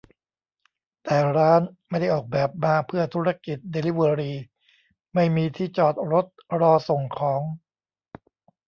[1.03, 4.33] แต่ร้านไม่ได้ออกแบบมาเพื่อธุรกิจเดลิเวอรี
[5.13, 6.25] ไม่มีที่จอดรถ
[6.59, 7.41] รอส่งของ